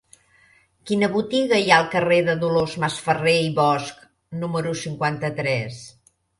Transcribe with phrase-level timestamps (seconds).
[0.91, 3.95] Quina botiga hi ha al carrer de Dolors Masferrer i Bosch
[4.43, 5.83] número cinquanta-tres?